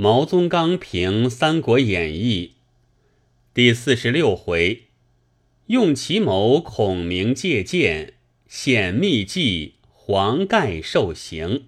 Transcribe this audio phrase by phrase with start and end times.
[0.00, 2.52] 毛宗岗评《三国演义》
[3.52, 4.84] 第四十六回：
[5.66, 8.12] 用奇谋，孔明借箭；
[8.46, 11.64] 显秘计，黄盖受刑。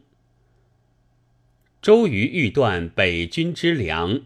[1.83, 4.21] 周瑜欲断北军之粮，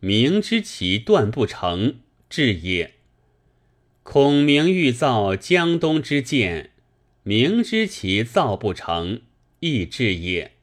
[0.00, 2.94] 明知其断不成，至也。
[4.02, 6.72] 孔明欲造江东之箭，
[7.22, 9.22] 明知其造不成，
[9.60, 10.56] 亦至也。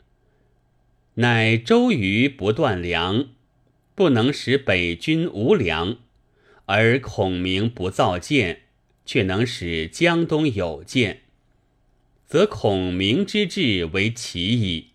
[1.20, 3.32] 乃周瑜不断粮，
[3.94, 5.98] 不能使北军无粮；
[6.66, 8.62] 而孔明不造箭，
[9.06, 11.24] 却能使江东有箭，
[12.26, 14.92] 则孔明之志为奇矣。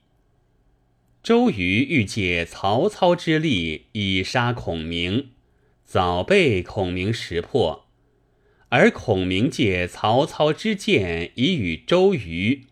[1.23, 5.29] 周瑜欲借曹操之力以杀孔明，
[5.85, 7.85] 早被孔明识破；
[8.71, 12.65] 而孔明借曹操之箭以与周瑜，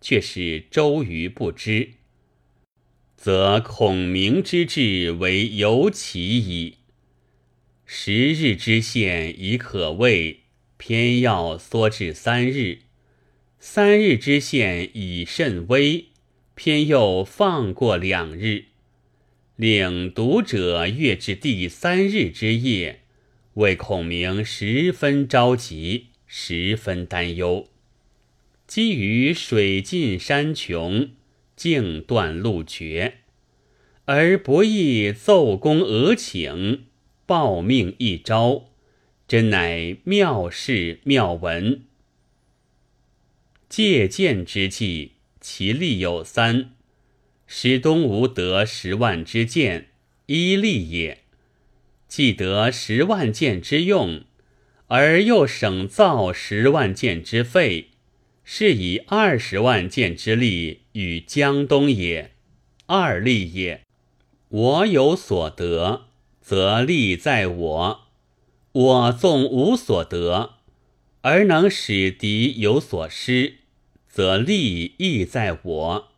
[0.00, 1.90] 却使周瑜不知。
[3.16, 6.76] 则孔明之志为尤其矣。
[7.84, 10.40] 十日之限已可畏，
[10.76, 12.80] 偏要缩至三日；
[13.58, 16.06] 三日之限已甚微，
[16.54, 18.66] 偏又放过两日，
[19.56, 23.00] 令读者阅至第三日之夜，
[23.54, 27.68] 为孔明十分着急，十分担忧。
[28.66, 31.10] 基于水尽山穷。
[31.56, 33.14] 径断路绝，
[34.04, 36.84] 而不亦奏功俄请，
[37.24, 38.66] 报命一招，
[39.26, 41.82] 真乃妙事妙文。
[43.68, 46.70] 借剑之计，其利有三：
[47.46, 49.88] 使东吴得十万之剑，
[50.26, 51.18] 一利也；
[52.06, 54.22] 既得十万剑之用，
[54.88, 57.88] 而又省造十万剑之费。
[58.48, 62.30] 是以二十万箭之力与江东也，
[62.86, 63.80] 二利也。
[64.48, 66.04] 我有所得，
[66.40, 68.02] 则利在我；
[68.70, 70.54] 我纵无所得，
[71.22, 73.54] 而能使敌有所失，
[74.08, 76.08] 则利亦在我。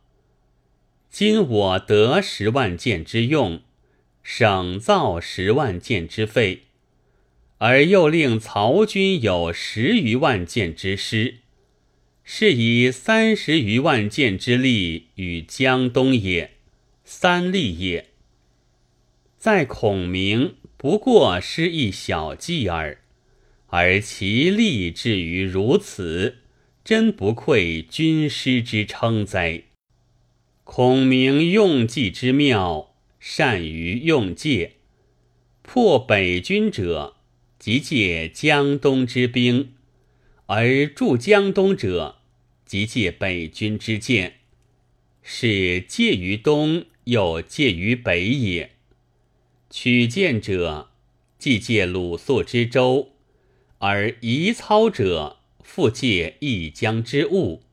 [1.09, 3.63] 今我得十万箭之用，
[4.21, 6.65] 省造十万箭之费，
[7.57, 11.39] 而又令曹军有十余万箭之师。
[12.31, 16.51] 是以三十余万箭之力与江东也，
[17.03, 18.11] 三利也。
[19.35, 22.99] 在孔明不过失一小计耳，
[23.69, 26.37] 而其力至于如此，
[26.85, 29.63] 真不愧军师之称哉！
[30.63, 34.73] 孔明用计之妙，善于用借，
[35.63, 37.15] 破北军者，
[37.57, 39.69] 即借江东之兵；
[40.45, 42.17] 而助江东者，
[42.69, 44.41] 即借北军之剑，
[45.23, 48.73] 是借于东，又借于北也。
[49.71, 50.91] 取剑者，
[51.39, 53.13] 既借鲁肃之舟，
[53.79, 57.63] 而遗操者复借一江之物，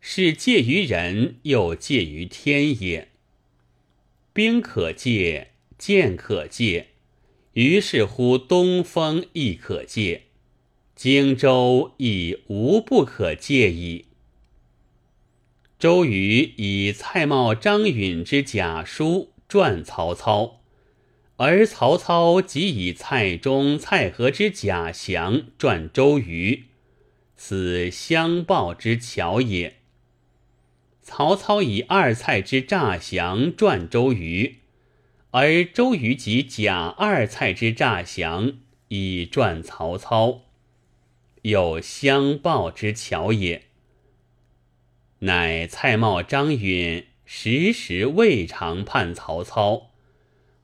[0.00, 3.06] 是借于人，又借于天也。
[4.32, 6.88] 兵可借，剑可借，
[7.52, 10.22] 于是乎东风亦可借，
[10.96, 14.06] 荆州亦无不可借矣。
[15.78, 20.62] 周瑜以蔡瑁、张允之假书传曹操，
[21.36, 26.64] 而曹操即以蔡中、蔡和之假降传周瑜，
[27.36, 29.76] 此相报之巧也。
[31.02, 34.60] 曹操以二蔡之诈降传周瑜，
[35.32, 38.54] 而周瑜即假二蔡之诈降
[38.88, 40.40] 以传曹操，
[41.42, 43.64] 有相报之巧也。
[45.20, 49.90] 乃蔡瑁、张允时时未尝叛曹操，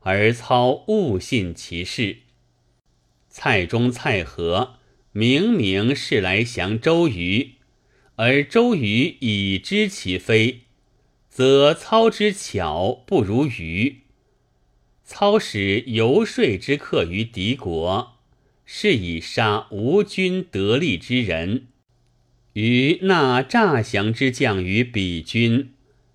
[0.01, 2.19] 而操误信其事。
[3.29, 4.75] 蔡中、蔡和
[5.13, 7.53] 明明是来降周瑜，
[8.17, 10.61] 而周瑜已知其非，
[11.31, 14.03] 则操之巧不如瑜。
[15.05, 18.19] 操使游说之客于敌国，
[18.65, 21.69] 是以杀吴军得利之人。
[22.55, 25.73] 于纳诈降之将于彼军，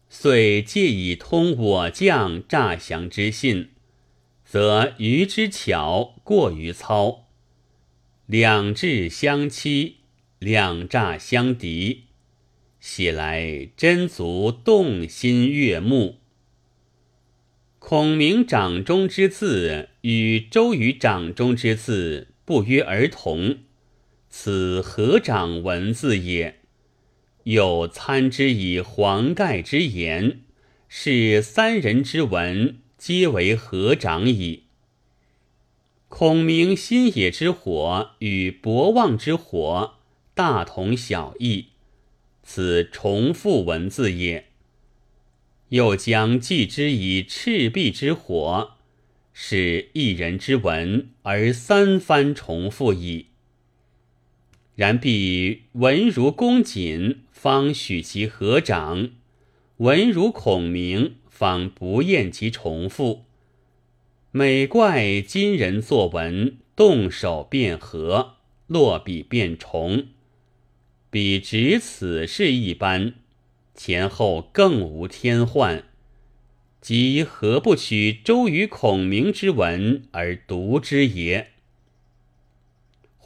[0.10, 3.69] 遂借以通我将诈降之信，
[4.45, 7.28] 则愚之巧过于操，
[8.28, 9.98] 两智相欺，
[10.38, 12.04] 两诈相敌，
[12.80, 16.19] 喜来真足动心悦目。
[17.80, 23.60] 孔明掌中之字与周瑜掌中之字不约而同。
[24.39, 26.60] 此合掌文字也？
[27.45, 30.42] 又参之以黄盖之言，
[30.88, 34.66] 是三人之文，皆为合掌矣。
[36.07, 39.95] 孔明心野之火与博望之火
[40.36, 41.69] 大同小异，
[42.44, 44.50] 此重复文字也。
[45.69, 48.74] 又将记之以赤壁之火，
[49.33, 53.27] 是一人之文而三番重复矣。
[54.78, 59.10] 然必文如公瑾，方许其合掌；
[59.78, 63.24] 文如孔明，方不厌其重复。
[64.30, 68.36] 每怪今人作文，动手便合，
[68.68, 70.10] 落笔便重，
[71.10, 73.16] 比执此事一般，
[73.74, 75.86] 前后更无添换。
[76.80, 81.48] 即何不取周瑜、孔明之文而读之也？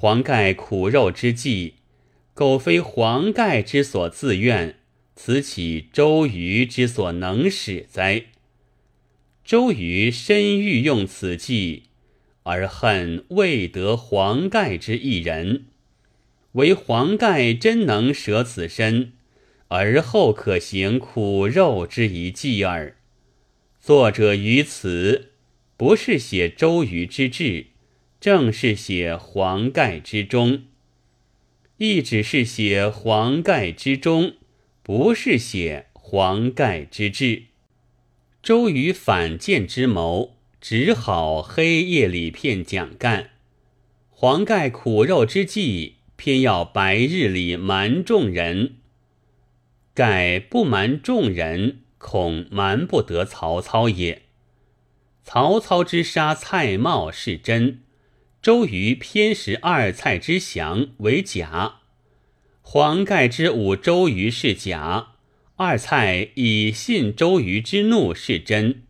[0.02, 1.76] 黄盖苦肉之计，
[2.34, 4.78] 苟非黄盖之所自愿，
[5.16, 8.24] 此岂周瑜之所能使哉？
[9.46, 11.84] 周瑜深欲用此计，
[12.42, 15.66] 而恨未得黄盖之一人。
[16.54, 19.14] 唯黄盖真能舍此身，
[19.68, 22.98] 而后可行苦肉之一计耳。
[23.80, 25.34] 作者于此，
[25.78, 27.68] 不是写周瑜之志，
[28.22, 30.66] 正是写黄盖之中。
[31.78, 34.36] 亦只是写黄盖之中，
[34.84, 37.46] 不是写黄盖之志。
[38.44, 43.32] 周瑜反间之谋，只好黑夜里骗蒋干；
[44.12, 48.76] 黄盖苦肉之计，偏要白日里瞒众人。
[49.96, 54.22] 盖不瞒众人，恐瞒不得曹操也。
[55.24, 57.80] 曹操之杀蔡瑁是真，
[58.42, 61.82] 周瑜偏食二蔡之降为假；
[62.64, 65.10] 黄盖之侮周瑜是假。
[65.58, 68.82] 二蔡以信周瑜之怒是真，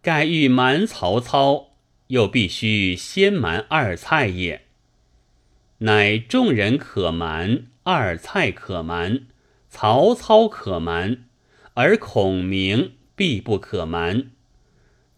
[0.00, 1.70] 盖欲瞒曹操，
[2.06, 4.62] 又必须先瞒二蔡也。
[5.78, 9.26] 乃众人可瞒，二蔡可瞒，
[9.68, 11.24] 曹操可瞒，
[11.74, 14.30] 而孔明必不可瞒。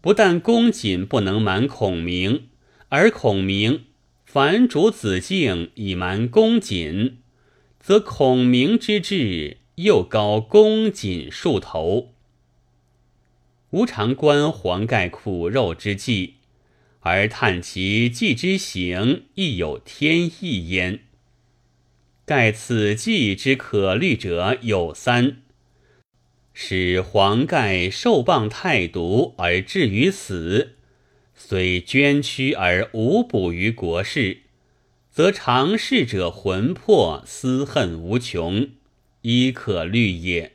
[0.01, 2.47] 不但公瑾不能瞒孔明，
[2.89, 3.85] 而孔明
[4.25, 7.17] 凡主子敬以瞒公瑾，
[7.79, 9.57] 则孔明之志。
[9.81, 12.13] 又高公瑾数头，
[13.69, 16.33] 吾常观黄盖苦肉之计，
[16.99, 20.99] 而叹其计之行亦有天意焉。
[22.25, 25.43] 盖此计之可虑者有三：
[26.53, 30.75] 使黄盖受谤太毒而至于死，
[31.41, 34.41] 虽捐躯而无补于国事，
[35.09, 38.69] 则常侍者魂魄思恨无穷。
[39.21, 40.53] 亦可虑也。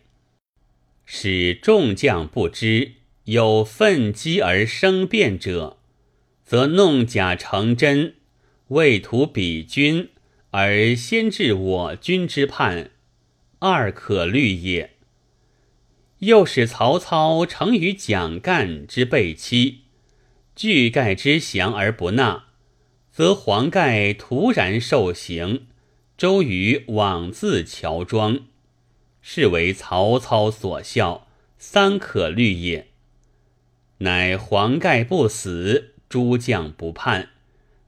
[1.04, 2.92] 使众将不知
[3.24, 5.78] 有愤激而生变者，
[6.44, 8.14] 则弄假成真，
[8.68, 10.10] 为图彼军
[10.50, 12.90] 而先至我军之叛，
[13.58, 14.92] 二可虑也。
[16.20, 19.83] 又使曹操成于蒋干之背欺，
[20.56, 22.44] 拒盖之降而不纳，
[23.10, 25.66] 则黄盖突然受刑，
[26.16, 28.40] 周瑜枉自乔装。
[29.26, 32.88] 是为曹操所笑，三可虑也。
[33.98, 37.30] 乃黄盖不死，诸将不叛，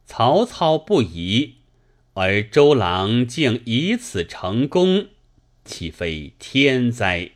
[0.07, 1.57] 曹操不疑，
[2.15, 5.09] 而周郎竟以此成功，
[5.65, 7.33] 岂非天灾？